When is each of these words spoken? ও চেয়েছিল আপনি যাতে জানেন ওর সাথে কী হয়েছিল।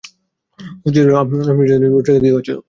ও 0.79 0.93
চেয়েছিল 0.93 1.15
আপনি 1.15 1.35
যাতে 1.39 1.63
জানেন 1.71 1.91
ওর 1.93 2.03
সাথে 2.07 2.21
কী 2.23 2.29
হয়েছিল। 2.35 2.57